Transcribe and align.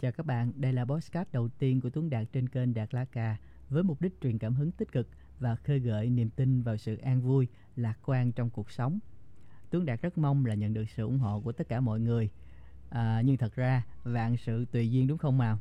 Chào 0.00 0.12
các 0.12 0.26
bạn, 0.26 0.52
đây 0.56 0.72
là 0.72 0.84
podcast 0.84 1.32
đầu 1.32 1.48
tiên 1.48 1.80
của 1.80 1.90
Tuấn 1.90 2.10
Đạt 2.10 2.26
trên 2.32 2.48
kênh 2.48 2.74
Đạt 2.74 2.94
La 2.94 3.04
Cà 3.04 3.36
với 3.68 3.82
mục 3.82 4.00
đích 4.00 4.20
truyền 4.20 4.38
cảm 4.38 4.54
hứng 4.54 4.72
tích 4.72 4.92
cực 4.92 5.08
và 5.38 5.56
khơi 5.56 5.78
gợi 5.78 6.10
niềm 6.10 6.30
tin 6.30 6.62
vào 6.62 6.76
sự 6.76 6.96
an 6.96 7.20
vui, 7.20 7.48
lạc 7.76 7.98
quan 8.04 8.32
trong 8.32 8.50
cuộc 8.50 8.70
sống. 8.70 8.98
Tuấn 9.70 9.86
Đạt 9.86 10.02
rất 10.02 10.18
mong 10.18 10.46
là 10.46 10.54
nhận 10.54 10.74
được 10.74 10.84
sự 10.96 11.02
ủng 11.02 11.18
hộ 11.18 11.40
của 11.40 11.52
tất 11.52 11.68
cả 11.68 11.80
mọi 11.80 12.00
người. 12.00 12.30
À, 12.90 13.22
nhưng 13.24 13.36
thật 13.36 13.54
ra 13.54 13.86
vạn 14.04 14.36
sự 14.36 14.64
tùy 14.64 14.90
duyên 14.90 15.06
đúng 15.06 15.18
không 15.18 15.38
nào? 15.38 15.58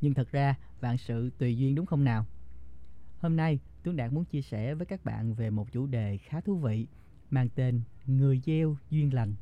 Nhưng 0.00 0.14
thật 0.14 0.32
ra 0.32 0.54
vạn 0.80 0.98
sự 0.98 1.30
tùy 1.38 1.58
duyên 1.58 1.74
đúng 1.74 1.86
không 1.86 2.04
nào? 2.04 2.26
Hôm 3.18 3.36
nay 3.36 3.58
Tuấn 3.82 3.96
Đạt 3.96 4.12
muốn 4.12 4.24
chia 4.24 4.42
sẻ 4.42 4.74
với 4.74 4.86
các 4.86 5.04
bạn 5.04 5.34
về 5.34 5.50
một 5.50 5.72
chủ 5.72 5.86
đề 5.86 6.18
khá 6.18 6.40
thú 6.40 6.56
vị 6.56 6.86
mang 7.30 7.48
tên 7.54 7.80
Người 8.06 8.40
gieo 8.46 8.76
duyên 8.90 9.14
lành. 9.14 9.34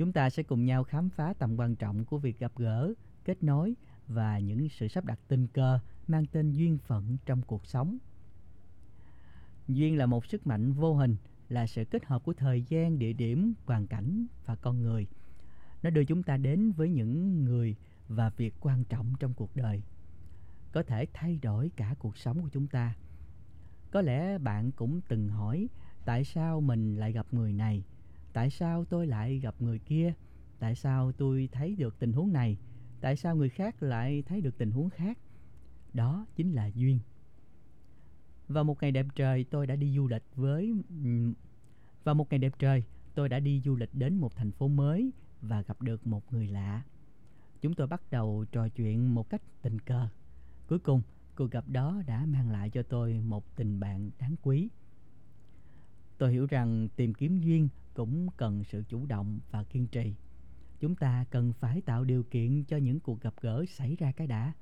Chúng 0.00 0.12
ta 0.12 0.30
sẽ 0.30 0.42
cùng 0.42 0.64
nhau 0.64 0.84
khám 0.84 1.08
phá 1.08 1.32
tầm 1.38 1.56
quan 1.56 1.76
trọng 1.76 2.04
của 2.04 2.18
việc 2.18 2.38
gặp 2.38 2.52
gỡ, 2.56 2.92
kết 3.24 3.42
nối 3.42 3.74
và 4.08 4.38
những 4.38 4.68
sự 4.68 4.88
sắp 4.88 5.04
đặt 5.04 5.18
tình 5.28 5.46
cờ 5.46 5.78
mang 6.06 6.26
tên 6.26 6.52
duyên 6.52 6.78
phận 6.78 7.16
trong 7.26 7.42
cuộc 7.42 7.66
sống. 7.66 7.98
Duyên 9.68 9.98
là 9.98 10.06
một 10.06 10.26
sức 10.26 10.46
mạnh 10.46 10.72
vô 10.72 10.94
hình, 10.94 11.16
là 11.48 11.66
sự 11.66 11.84
kết 11.84 12.04
hợp 12.04 12.24
của 12.24 12.32
thời 12.32 12.62
gian, 12.62 12.98
địa 12.98 13.12
điểm, 13.12 13.54
hoàn 13.66 13.86
cảnh 13.86 14.26
và 14.46 14.54
con 14.56 14.82
người. 14.82 15.06
Nó 15.82 15.90
đưa 15.90 16.04
chúng 16.04 16.22
ta 16.22 16.36
đến 16.36 16.72
với 16.72 16.90
những 16.90 17.44
người 17.44 17.76
và 18.08 18.30
việc 18.30 18.54
quan 18.60 18.84
trọng 18.84 19.14
trong 19.20 19.34
cuộc 19.34 19.56
đời. 19.56 19.82
Có 20.72 20.82
thể 20.82 21.06
thay 21.12 21.38
đổi 21.42 21.70
cả 21.76 21.94
cuộc 21.98 22.16
sống 22.16 22.42
của 22.42 22.48
chúng 22.52 22.66
ta. 22.66 22.94
Có 23.90 24.00
lẽ 24.02 24.38
bạn 24.38 24.70
cũng 24.72 25.00
từng 25.08 25.28
hỏi 25.28 25.68
tại 26.04 26.24
sao 26.24 26.60
mình 26.60 26.96
lại 26.96 27.12
gặp 27.12 27.26
người 27.32 27.52
này 27.52 27.84
tại 28.32 28.50
sao 28.50 28.84
tôi 28.84 29.06
lại 29.06 29.38
gặp 29.38 29.54
người 29.58 29.78
kia? 29.78 30.12
Tại 30.58 30.74
sao 30.74 31.12
tôi 31.12 31.48
thấy 31.52 31.76
được 31.76 31.98
tình 31.98 32.12
huống 32.12 32.32
này? 32.32 32.58
Tại 33.00 33.16
sao 33.16 33.36
người 33.36 33.48
khác 33.48 33.82
lại 33.82 34.22
thấy 34.26 34.40
được 34.40 34.58
tình 34.58 34.70
huống 34.70 34.90
khác? 34.90 35.18
Đó 35.94 36.26
chính 36.36 36.52
là 36.52 36.66
duyên. 36.66 36.98
Và 38.48 38.62
một 38.62 38.82
ngày 38.82 38.92
đẹp 38.92 39.06
trời, 39.14 39.44
tôi 39.44 39.66
đã 39.66 39.76
đi 39.76 39.96
du 39.96 40.08
lịch 40.08 40.22
với 40.34 40.74
và 42.04 42.14
một 42.14 42.30
ngày 42.30 42.38
đẹp 42.38 42.52
trời, 42.58 42.84
tôi 43.14 43.28
đã 43.28 43.40
đi 43.40 43.62
du 43.64 43.76
lịch 43.76 43.94
đến 43.94 44.16
một 44.16 44.36
thành 44.36 44.50
phố 44.52 44.68
mới 44.68 45.12
và 45.42 45.62
gặp 45.62 45.82
được 45.82 46.06
một 46.06 46.32
người 46.32 46.46
lạ. 46.46 46.82
Chúng 47.60 47.74
tôi 47.74 47.86
bắt 47.86 48.02
đầu 48.10 48.44
trò 48.52 48.68
chuyện 48.68 49.14
một 49.14 49.30
cách 49.30 49.42
tình 49.62 49.78
cờ. 49.78 50.08
Cuối 50.68 50.78
cùng, 50.78 51.02
cuộc 51.36 51.50
gặp 51.50 51.68
đó 51.68 52.02
đã 52.06 52.26
mang 52.26 52.50
lại 52.50 52.70
cho 52.70 52.82
tôi 52.82 53.20
một 53.20 53.56
tình 53.56 53.80
bạn 53.80 54.10
đáng 54.18 54.34
quý 54.42 54.68
tôi 56.20 56.32
hiểu 56.32 56.46
rằng 56.46 56.88
tìm 56.96 57.14
kiếm 57.14 57.40
duyên 57.40 57.68
cũng 57.94 58.28
cần 58.36 58.64
sự 58.64 58.84
chủ 58.88 59.06
động 59.06 59.40
và 59.50 59.64
kiên 59.64 59.86
trì. 59.86 60.14
Chúng 60.80 60.94
ta 60.94 61.24
cần 61.30 61.52
phải 61.52 61.80
tạo 61.80 62.04
điều 62.04 62.22
kiện 62.22 62.64
cho 62.64 62.76
những 62.76 63.00
cuộc 63.00 63.20
gặp 63.20 63.34
gỡ 63.40 63.64
xảy 63.68 63.96
ra 63.96 64.12
cái 64.12 64.26
đã. 64.26 64.52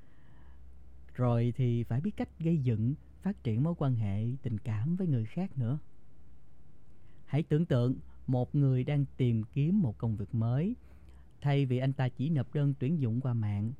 Rồi 1.15 1.53
thì 1.55 1.83
phải 1.83 2.01
biết 2.01 2.17
cách 2.17 2.39
gây 2.39 2.57
dựng, 2.57 2.93
phát 3.21 3.43
triển 3.43 3.63
mối 3.63 3.73
quan 3.77 3.95
hệ 3.95 4.25
tình 4.41 4.57
cảm 4.57 4.95
với 4.95 5.07
người 5.07 5.25
khác 5.25 5.57
nữa. 5.57 5.79
Hãy 7.25 7.43
tưởng 7.43 7.65
tượng 7.65 7.95
một 8.27 8.55
người 8.55 8.83
đang 8.83 9.05
tìm 9.17 9.43
kiếm 9.53 9.81
một 9.81 9.97
công 9.97 10.15
việc 10.15 10.35
mới, 10.35 10.75
thay 11.41 11.65
vì 11.65 11.77
anh 11.77 11.93
ta 11.93 12.09
chỉ 12.09 12.29
nộp 12.29 12.53
đơn 12.53 12.73
tuyển 12.79 12.99
dụng 12.99 13.21
qua 13.21 13.33
mạng, 13.33 13.71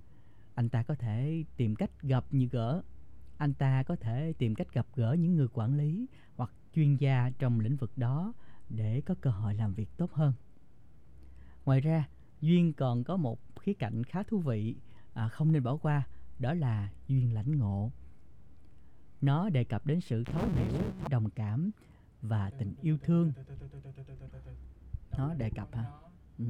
anh 0.55 0.69
ta 0.69 0.83
có 0.83 0.95
thể 0.95 1.43
tìm 1.57 1.75
cách 1.75 2.01
gặp 2.01 2.25
như 2.31 2.47
gỡ. 2.51 2.81
Anh 3.37 3.53
ta 3.53 3.83
có 3.83 3.95
thể 3.95 4.33
tìm 4.37 4.55
cách 4.55 4.73
gặp 4.73 4.87
gỡ 4.95 5.15
những 5.19 5.35
người 5.35 5.47
quản 5.53 5.77
lý 5.77 6.05
hoặc 6.35 6.51
chuyên 6.73 6.95
gia 6.95 7.31
trong 7.39 7.59
lĩnh 7.59 7.75
vực 7.75 7.97
đó 7.97 8.33
để 8.69 9.01
có 9.05 9.15
cơ 9.21 9.29
hội 9.29 9.53
làm 9.53 9.73
việc 9.73 9.89
tốt 9.97 10.13
hơn. 10.13 10.33
Ngoài 11.65 11.81
ra, 11.81 12.09
duyên 12.41 12.73
còn 12.73 13.03
có 13.03 13.17
một 13.17 13.39
khía 13.59 13.73
cạnh 13.73 14.03
khá 14.03 14.23
thú 14.23 14.39
vị 14.39 14.75
à, 15.13 15.27
không 15.27 15.51
nên 15.51 15.63
bỏ 15.63 15.77
qua, 15.77 16.07
đó 16.39 16.53
là 16.53 16.91
duyên 17.07 17.33
lãnh 17.33 17.57
ngộ. 17.57 17.91
Nó 19.21 19.49
đề 19.49 19.63
cập 19.63 19.85
đến 19.85 20.01
sự 20.01 20.23
thấu 20.23 20.49
hiểu, 20.55 20.81
đồng 21.09 21.29
cảm 21.29 21.71
và 22.21 22.49
tình 22.49 22.75
yêu 22.81 22.97
thương. 23.03 23.31
Nó 25.17 25.33
đề 25.33 25.49
cập 25.49 25.75
hả? 25.75 25.85
Ừ. 26.37 26.45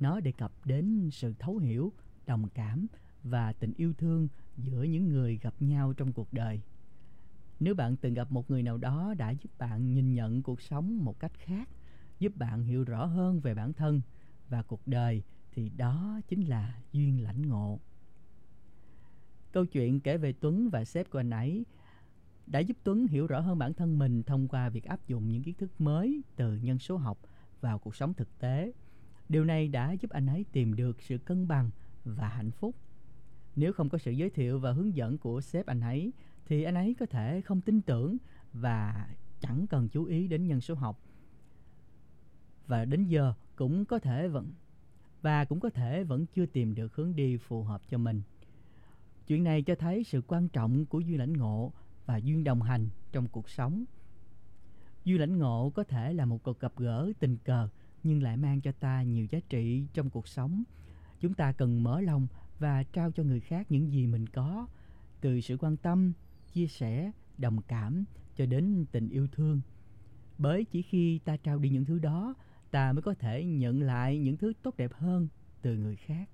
Nó 0.00 0.20
đề 0.20 0.32
cập 0.32 0.52
đến 0.64 1.10
sự 1.12 1.34
thấu 1.38 1.58
hiểu, 1.58 1.92
đồng 2.26 2.48
cảm 2.48 2.86
và 3.22 3.52
tình 3.52 3.72
yêu 3.76 3.92
thương 3.94 4.28
giữa 4.56 4.82
những 4.82 5.08
người 5.08 5.38
gặp 5.42 5.54
nhau 5.60 5.92
trong 5.92 6.12
cuộc 6.12 6.32
đời. 6.32 6.60
Nếu 7.60 7.74
bạn 7.74 7.96
từng 7.96 8.14
gặp 8.14 8.32
một 8.32 8.50
người 8.50 8.62
nào 8.62 8.78
đó 8.78 9.14
đã 9.18 9.30
giúp 9.30 9.50
bạn 9.58 9.92
nhìn 9.92 10.14
nhận 10.14 10.42
cuộc 10.42 10.60
sống 10.60 11.04
một 11.04 11.20
cách 11.20 11.32
khác, 11.38 11.68
giúp 12.18 12.36
bạn 12.36 12.62
hiểu 12.62 12.84
rõ 12.84 13.04
hơn 13.04 13.40
về 13.40 13.54
bản 13.54 13.72
thân 13.72 14.00
và 14.48 14.62
cuộc 14.62 14.86
đời 14.86 15.22
thì 15.52 15.68
đó 15.76 16.20
chính 16.28 16.42
là 16.42 16.78
duyên 16.92 17.22
lãnh 17.22 17.42
ngộ. 17.42 17.80
Câu 19.52 19.66
chuyện 19.66 20.00
kể 20.00 20.16
về 20.16 20.32
Tuấn 20.32 20.70
và 20.70 20.84
sếp 20.84 21.10
của 21.10 21.20
anh 21.20 21.30
ấy 21.30 21.64
đã 22.46 22.60
giúp 22.60 22.76
Tuấn 22.84 23.06
hiểu 23.06 23.26
rõ 23.26 23.40
hơn 23.40 23.58
bản 23.58 23.74
thân 23.74 23.98
mình 23.98 24.22
thông 24.22 24.48
qua 24.48 24.68
việc 24.68 24.84
áp 24.84 25.06
dụng 25.06 25.28
những 25.28 25.42
kiến 25.42 25.54
thức 25.54 25.80
mới 25.80 26.22
từ 26.36 26.56
nhân 26.56 26.78
số 26.78 26.96
học 26.96 27.18
vào 27.60 27.78
cuộc 27.78 27.96
sống 27.96 28.14
thực 28.14 28.38
tế. 28.38 28.72
Điều 29.28 29.44
này 29.44 29.68
đã 29.68 29.92
giúp 29.92 30.10
anh 30.10 30.26
ấy 30.26 30.44
tìm 30.52 30.74
được 30.76 31.02
sự 31.02 31.18
cân 31.18 31.48
bằng 31.48 31.70
và 32.04 32.28
hạnh 32.28 32.50
phúc. 32.50 32.76
Nếu 33.56 33.72
không 33.72 33.88
có 33.88 33.98
sự 33.98 34.10
giới 34.10 34.30
thiệu 34.30 34.58
và 34.58 34.72
hướng 34.72 34.96
dẫn 34.96 35.18
của 35.18 35.40
sếp 35.40 35.66
anh 35.66 35.80
ấy 35.80 36.12
thì 36.46 36.62
anh 36.62 36.74
ấy 36.74 36.94
có 37.00 37.06
thể 37.06 37.40
không 37.40 37.60
tin 37.60 37.80
tưởng 37.80 38.16
và 38.52 39.08
chẳng 39.40 39.66
cần 39.66 39.88
chú 39.88 40.04
ý 40.04 40.28
đến 40.28 40.46
nhân 40.46 40.60
số 40.60 40.74
học 40.74 41.00
và 42.66 42.84
đến 42.84 43.04
giờ 43.04 43.34
cũng 43.56 43.84
có 43.84 43.98
thể 43.98 44.28
vẫn 44.28 44.52
và 45.22 45.44
cũng 45.44 45.60
có 45.60 45.70
thể 45.70 46.04
vẫn 46.04 46.26
chưa 46.26 46.46
tìm 46.46 46.74
được 46.74 46.94
hướng 46.94 47.16
đi 47.16 47.36
phù 47.36 47.62
hợp 47.62 47.82
cho 47.90 47.98
mình. 47.98 48.22
Chuyện 49.26 49.44
này 49.44 49.62
cho 49.62 49.74
thấy 49.74 50.04
sự 50.04 50.22
quan 50.26 50.48
trọng 50.48 50.86
của 50.86 51.00
duyên 51.00 51.18
lãnh 51.18 51.32
ngộ 51.32 51.72
và 52.06 52.16
duyên 52.16 52.44
đồng 52.44 52.62
hành 52.62 52.88
trong 53.12 53.28
cuộc 53.28 53.50
sống. 53.50 53.84
Duyên 55.04 55.20
lãnh 55.20 55.38
ngộ 55.38 55.72
có 55.74 55.84
thể 55.84 56.12
là 56.12 56.24
một 56.24 56.42
cuộc 56.42 56.60
gặp 56.60 56.72
gỡ 56.76 57.12
tình 57.18 57.36
cờ 57.44 57.68
nhưng 58.02 58.22
lại 58.22 58.36
mang 58.36 58.60
cho 58.60 58.72
ta 58.72 59.02
nhiều 59.02 59.26
giá 59.30 59.38
trị 59.48 59.84
trong 59.94 60.10
cuộc 60.10 60.28
sống. 60.28 60.62
Chúng 61.20 61.34
ta 61.34 61.52
cần 61.52 61.82
mở 61.82 62.00
lòng 62.00 62.26
và 62.58 62.82
trao 62.82 63.10
cho 63.12 63.22
người 63.22 63.40
khác 63.40 63.66
những 63.70 63.92
gì 63.92 64.06
mình 64.06 64.26
có, 64.26 64.66
từ 65.20 65.40
sự 65.40 65.56
quan 65.56 65.76
tâm, 65.76 66.12
chia 66.56 66.66
sẻ, 66.66 67.12
đồng 67.38 67.62
cảm 67.62 68.04
cho 68.36 68.46
đến 68.46 68.84
tình 68.92 69.08
yêu 69.08 69.28
thương. 69.32 69.60
Bởi 70.38 70.64
chỉ 70.64 70.82
khi 70.82 71.18
ta 71.24 71.36
trao 71.36 71.58
đi 71.58 71.68
những 71.68 71.84
thứ 71.84 71.98
đó, 71.98 72.34
ta 72.70 72.92
mới 72.92 73.02
có 73.02 73.14
thể 73.14 73.44
nhận 73.44 73.82
lại 73.82 74.18
những 74.18 74.36
thứ 74.36 74.52
tốt 74.62 74.76
đẹp 74.76 74.92
hơn 74.94 75.28
từ 75.62 75.76
người 75.76 75.96
khác. 75.96 76.28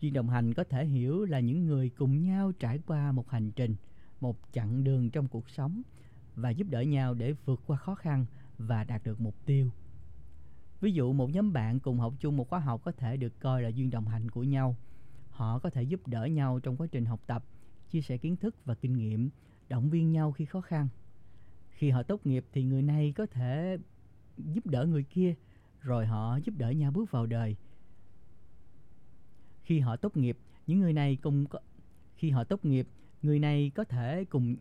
Duyên 0.00 0.12
đồng 0.12 0.28
hành 0.28 0.54
có 0.54 0.64
thể 0.64 0.86
hiểu 0.86 1.24
là 1.24 1.40
những 1.40 1.66
người 1.66 1.88
cùng 1.88 2.22
nhau 2.22 2.52
trải 2.52 2.78
qua 2.86 3.12
một 3.12 3.30
hành 3.30 3.50
trình, 3.50 3.76
một 4.20 4.38
chặng 4.52 4.84
đường 4.84 5.10
trong 5.10 5.28
cuộc 5.28 5.50
sống 5.50 5.82
và 6.34 6.50
giúp 6.50 6.66
đỡ 6.70 6.80
nhau 6.80 7.14
để 7.14 7.34
vượt 7.44 7.60
qua 7.66 7.76
khó 7.76 7.94
khăn 7.94 8.26
và 8.58 8.84
đạt 8.84 9.04
được 9.04 9.20
mục 9.20 9.34
tiêu. 9.46 9.70
Ví 10.80 10.92
dụ 10.92 11.12
một 11.12 11.30
nhóm 11.30 11.52
bạn 11.52 11.80
cùng 11.80 11.98
học 11.98 12.14
chung 12.20 12.36
một 12.36 12.48
khóa 12.48 12.58
học 12.58 12.80
có 12.84 12.92
thể 12.92 13.16
được 13.16 13.40
coi 13.40 13.62
là 13.62 13.68
duyên 13.68 13.90
đồng 13.90 14.08
hành 14.08 14.30
của 14.30 14.42
nhau. 14.42 14.76
Họ 15.30 15.58
có 15.58 15.70
thể 15.70 15.82
giúp 15.82 16.06
đỡ 16.06 16.24
nhau 16.24 16.60
trong 16.60 16.76
quá 16.76 16.86
trình 16.86 17.04
học 17.04 17.20
tập 17.26 17.44
chia 17.90 18.00
sẻ 18.00 18.16
kiến 18.16 18.36
thức 18.36 18.54
và 18.64 18.74
kinh 18.74 18.96
nghiệm, 18.96 19.30
động 19.68 19.90
viên 19.90 20.12
nhau 20.12 20.32
khi 20.32 20.44
khó 20.44 20.60
khăn. 20.60 20.88
Khi 21.70 21.90
họ 21.90 22.02
tốt 22.02 22.26
nghiệp 22.26 22.44
thì 22.52 22.62
người 22.62 22.82
này 22.82 23.12
có 23.16 23.26
thể 23.26 23.78
giúp 24.36 24.66
đỡ 24.66 24.86
người 24.86 25.02
kia, 25.02 25.34
rồi 25.80 26.06
họ 26.06 26.36
giúp 26.36 26.54
đỡ 26.58 26.70
nhau 26.70 26.92
bước 26.92 27.10
vào 27.10 27.26
đời. 27.26 27.56
Khi 29.62 29.80
họ 29.80 29.96
tốt 29.96 30.16
nghiệp, 30.16 30.38
những 30.66 30.80
người 30.80 30.92
này 30.92 31.16
cùng 31.16 31.46
có 31.46 31.58
khi 32.16 32.30
họ 32.30 32.44
tốt 32.44 32.64
nghiệp, 32.64 32.88
người 33.22 33.38
này 33.38 33.70
có 33.74 33.84
thể 33.84 34.24
cùng 34.24 34.56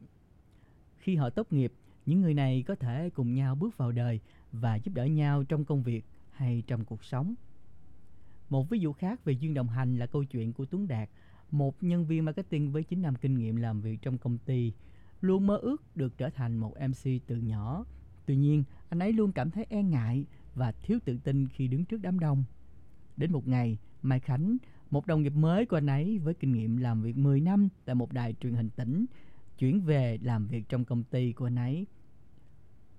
khi 0.97 1.15
họ 1.15 1.29
tốt 1.29 1.53
nghiệp, 1.53 1.73
những 2.05 2.21
người 2.21 2.33
này 2.33 2.63
có 2.67 2.75
thể 2.75 3.09
cùng 3.09 3.33
nhau 3.33 3.55
bước 3.55 3.77
vào 3.77 3.91
đời 3.91 4.19
và 4.51 4.75
giúp 4.75 4.91
đỡ 4.95 5.05
nhau 5.05 5.43
trong 5.43 5.65
công 5.65 5.83
việc 5.83 6.05
hay 6.31 6.63
trong 6.67 6.85
cuộc 6.85 7.03
sống. 7.03 7.35
Một 8.49 8.69
ví 8.69 8.79
dụ 8.79 8.93
khác 8.93 9.25
về 9.25 9.33
duyên 9.33 9.53
đồng 9.53 9.67
hành 9.67 9.97
là 9.97 10.05
câu 10.05 10.23
chuyện 10.23 10.53
của 10.53 10.65
Tuấn 10.65 10.87
Đạt 10.87 11.09
một 11.51 11.83
nhân 11.83 12.05
viên 12.05 12.25
marketing 12.25 12.71
với 12.71 12.83
9 12.83 13.01
năm 13.01 13.15
kinh 13.15 13.37
nghiệm 13.37 13.55
làm 13.55 13.81
việc 13.81 14.01
trong 14.01 14.17
công 14.17 14.37
ty 14.37 14.73
luôn 15.21 15.47
mơ 15.47 15.57
ước 15.57 15.97
được 15.97 16.17
trở 16.17 16.29
thành 16.29 16.57
một 16.57 16.73
MC 16.87 17.09
từ 17.27 17.35
nhỏ. 17.35 17.85
Tuy 18.25 18.35
nhiên, 18.35 18.63
anh 18.89 18.99
ấy 18.99 19.13
luôn 19.13 19.31
cảm 19.31 19.51
thấy 19.51 19.65
e 19.69 19.83
ngại 19.83 20.25
và 20.55 20.71
thiếu 20.71 20.99
tự 21.05 21.17
tin 21.23 21.47
khi 21.47 21.67
đứng 21.67 21.85
trước 21.85 22.01
đám 22.01 22.19
đông. 22.19 22.43
Đến 23.17 23.31
một 23.31 23.47
ngày, 23.47 23.77
Mai 24.01 24.19
Khánh, 24.19 24.57
một 24.89 25.07
đồng 25.07 25.21
nghiệp 25.21 25.33
mới 25.35 25.65
của 25.65 25.77
anh 25.77 25.87
ấy 25.89 26.17
với 26.17 26.33
kinh 26.33 26.51
nghiệm 26.51 26.77
làm 26.77 27.01
việc 27.01 27.17
10 27.17 27.41
năm 27.41 27.69
tại 27.85 27.95
một 27.95 28.11
đài 28.11 28.33
truyền 28.33 28.53
hình 28.53 28.69
tỉnh, 28.69 29.05
chuyển 29.57 29.81
về 29.81 30.17
làm 30.21 30.47
việc 30.47 30.69
trong 30.69 30.85
công 30.85 31.03
ty 31.03 31.31
của 31.31 31.47
anh 31.47 31.55
ấy. 31.55 31.87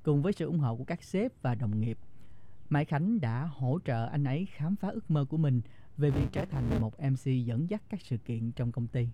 Cùng 0.02 0.22
với 0.22 0.32
sự 0.32 0.46
ủng 0.46 0.58
hộ 0.58 0.76
của 0.76 0.84
các 0.84 1.02
sếp 1.02 1.42
và 1.42 1.54
đồng 1.54 1.80
nghiệp, 1.80 1.98
Mai 2.68 2.84
Khánh 2.84 3.20
đã 3.20 3.48
hỗ 3.52 3.78
trợ 3.84 4.06
anh 4.06 4.24
ấy 4.24 4.46
khám 4.46 4.76
phá 4.76 4.88
ước 4.88 5.10
mơ 5.10 5.24
của 5.24 5.36
mình 5.36 5.60
về 5.98 6.10
việc 6.10 6.26
trở 6.32 6.44
thành 6.44 6.80
một 6.80 7.00
MC 7.00 7.24
dẫn 7.24 7.70
dắt 7.70 7.82
các 7.88 8.00
sự 8.00 8.16
kiện 8.16 8.52
trong 8.52 8.72
công 8.72 8.86
ty. 8.86 9.08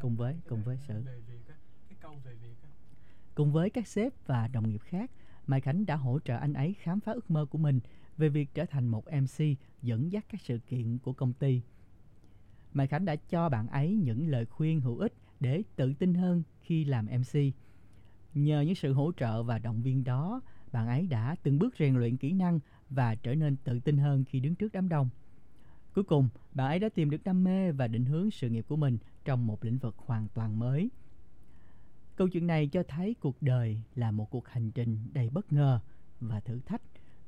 Cùng 0.00 0.16
với 0.16 0.36
cùng 0.48 0.62
với 0.62 0.78
sự 0.88 1.04
cùng 3.34 3.52
với 3.52 3.70
các 3.70 3.86
sếp 3.86 4.12
và 4.26 4.48
đồng 4.48 4.68
nghiệp 4.68 4.80
khác, 4.84 5.10
Mai 5.46 5.60
Khánh 5.60 5.86
đã 5.86 5.96
hỗ 5.96 6.18
trợ 6.24 6.36
anh 6.36 6.52
ấy 6.52 6.74
khám 6.74 7.00
phá 7.00 7.12
ước 7.12 7.30
mơ 7.30 7.46
của 7.50 7.58
mình 7.58 7.80
về 8.16 8.28
việc 8.28 8.54
trở 8.54 8.64
thành 8.64 8.88
một 8.88 9.04
MC 9.12 9.44
dẫn 9.82 10.12
dắt 10.12 10.24
các 10.28 10.40
sự 10.40 10.58
kiện 10.58 10.98
của 10.98 11.12
công 11.12 11.32
ty. 11.32 11.62
Mai 12.72 12.86
Khánh 12.86 13.04
đã 13.04 13.16
cho 13.16 13.48
bạn 13.48 13.66
ấy 13.66 13.94
những 13.94 14.26
lời 14.26 14.46
khuyên 14.46 14.80
hữu 14.80 14.98
ích 14.98 15.14
để 15.40 15.62
tự 15.76 15.94
tin 15.94 16.14
hơn 16.14 16.42
khi 16.60 16.84
làm 16.84 17.06
MC. 17.06 17.38
Nhờ 18.34 18.60
những 18.60 18.74
sự 18.74 18.92
hỗ 18.92 19.12
trợ 19.12 19.42
và 19.42 19.58
động 19.58 19.82
viên 19.82 20.04
đó, 20.04 20.40
bạn 20.72 20.88
ấy 20.88 21.06
đã 21.06 21.36
từng 21.42 21.58
bước 21.58 21.74
rèn 21.78 21.94
luyện 21.94 22.16
kỹ 22.16 22.32
năng 22.32 22.60
và 22.90 23.14
trở 23.14 23.34
nên 23.34 23.56
tự 23.56 23.80
tin 23.80 23.98
hơn 23.98 24.24
khi 24.24 24.40
đứng 24.40 24.54
trước 24.54 24.72
đám 24.72 24.88
đông. 24.88 25.08
Cuối 25.94 26.04
cùng, 26.04 26.28
bạn 26.54 26.66
ấy 26.66 26.78
đã 26.78 26.88
tìm 26.88 27.10
được 27.10 27.24
đam 27.24 27.44
mê 27.44 27.72
và 27.72 27.86
định 27.86 28.04
hướng 28.04 28.30
sự 28.30 28.48
nghiệp 28.48 28.64
của 28.68 28.76
mình 28.76 28.98
trong 29.24 29.46
một 29.46 29.64
lĩnh 29.64 29.78
vực 29.78 29.94
hoàn 29.98 30.28
toàn 30.34 30.58
mới. 30.58 30.90
Câu 32.16 32.28
chuyện 32.28 32.46
này 32.46 32.66
cho 32.66 32.82
thấy 32.88 33.14
cuộc 33.20 33.42
đời 33.42 33.82
là 33.94 34.10
một 34.10 34.30
cuộc 34.30 34.48
hành 34.48 34.70
trình 34.70 34.98
đầy 35.12 35.30
bất 35.30 35.52
ngờ 35.52 35.80
và 36.20 36.40
thử 36.40 36.60
thách. 36.66 36.82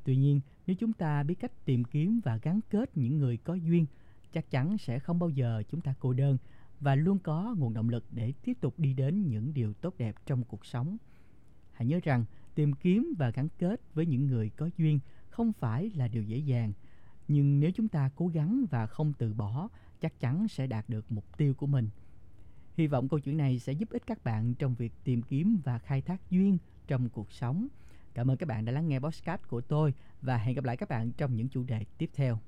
Tuy 0.04 0.16
nhiên, 0.16 0.40
nếu 0.66 0.76
chúng 0.76 0.92
ta 0.92 1.22
biết 1.22 1.34
cách 1.40 1.64
tìm 1.64 1.84
kiếm 1.84 2.20
và 2.24 2.36
gắn 2.36 2.60
kết 2.70 2.96
những 2.96 3.18
người 3.18 3.36
có 3.36 3.54
duyên, 3.54 3.86
chắc 4.32 4.50
chắn 4.50 4.78
sẽ 4.78 4.98
không 4.98 5.18
bao 5.18 5.30
giờ 5.30 5.62
chúng 5.70 5.80
ta 5.80 5.94
cô 6.00 6.12
đơn 6.12 6.38
và 6.80 6.94
luôn 6.94 7.18
có 7.18 7.54
nguồn 7.58 7.74
động 7.74 7.88
lực 7.88 8.04
để 8.10 8.32
tiếp 8.44 8.58
tục 8.60 8.74
đi 8.78 8.94
đến 8.94 9.28
những 9.28 9.54
điều 9.54 9.72
tốt 9.72 9.94
đẹp 9.98 10.16
trong 10.26 10.44
cuộc 10.44 10.66
sống. 10.66 10.96
Hãy 11.72 11.86
nhớ 11.86 12.00
rằng, 12.02 12.24
tìm 12.54 12.72
kiếm 12.72 13.14
và 13.18 13.30
gắn 13.30 13.48
kết 13.58 13.80
với 13.94 14.06
những 14.06 14.26
người 14.26 14.50
có 14.50 14.68
duyên 14.78 15.00
không 15.30 15.52
phải 15.52 15.90
là 15.94 16.08
điều 16.08 16.22
dễ 16.22 16.36
dàng, 16.36 16.72
nhưng 17.28 17.60
nếu 17.60 17.70
chúng 17.70 17.88
ta 17.88 18.10
cố 18.16 18.26
gắng 18.26 18.64
và 18.70 18.86
không 18.86 19.12
từ 19.18 19.34
bỏ, 19.34 19.68
chắc 20.00 20.20
chắn 20.20 20.48
sẽ 20.48 20.66
đạt 20.66 20.88
được 20.88 21.12
mục 21.12 21.36
tiêu 21.36 21.54
của 21.54 21.66
mình. 21.66 21.88
Hy 22.76 22.86
vọng 22.86 23.08
câu 23.08 23.20
chuyện 23.20 23.36
này 23.36 23.58
sẽ 23.58 23.72
giúp 23.72 23.90
ích 23.90 24.02
các 24.06 24.24
bạn 24.24 24.54
trong 24.54 24.74
việc 24.74 24.92
tìm 25.04 25.22
kiếm 25.22 25.60
và 25.64 25.78
khai 25.78 26.02
thác 26.02 26.30
duyên 26.30 26.58
trong 26.86 27.08
cuộc 27.08 27.32
sống. 27.32 27.68
Cảm 28.14 28.30
ơn 28.30 28.36
các 28.36 28.48
bạn 28.48 28.64
đã 28.64 28.72
lắng 28.72 28.88
nghe 28.88 29.00
podcast 29.00 29.42
của 29.48 29.60
tôi 29.60 29.94
và 30.22 30.36
hẹn 30.36 30.54
gặp 30.54 30.64
lại 30.64 30.76
các 30.76 30.88
bạn 30.88 31.12
trong 31.12 31.36
những 31.36 31.48
chủ 31.48 31.64
đề 31.64 31.84
tiếp 31.98 32.10
theo. 32.14 32.38